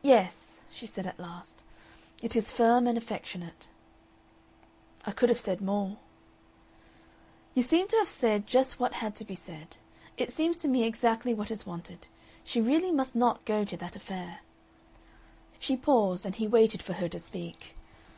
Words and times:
"Yes," 0.00 0.62
she 0.72 0.86
said 0.86 1.06
at 1.06 1.20
last, 1.20 1.62
"it 2.22 2.34
is 2.34 2.50
firm 2.50 2.86
and 2.86 2.96
affectionate." 2.96 3.68
"I 5.04 5.10
could 5.12 5.28
have 5.28 5.38
said 5.38 5.60
more." 5.60 5.98
"You 7.52 7.60
seem 7.60 7.86
to 7.88 7.96
have 7.96 8.08
said 8.08 8.46
just 8.46 8.80
what 8.80 8.94
had 8.94 9.14
to 9.16 9.26
be 9.26 9.34
said. 9.34 9.76
It 10.16 10.32
seems 10.32 10.56
to 10.60 10.68
me 10.68 10.84
exactly 10.84 11.34
what 11.34 11.50
is 11.50 11.66
wanted. 11.66 12.06
She 12.42 12.62
really 12.62 12.92
must 12.92 13.14
not 13.14 13.44
go 13.44 13.62
to 13.66 13.76
that 13.76 13.94
affair." 13.94 14.38
She 15.58 15.76
paused, 15.76 16.24
and 16.24 16.34
he 16.34 16.46
waited 16.46 16.82
for 16.82 16.94
her 16.94 17.10
to 17.10 17.18
speak. 17.18 17.76